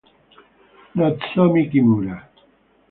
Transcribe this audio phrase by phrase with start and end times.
[0.95, 2.15] Nozomi Kimura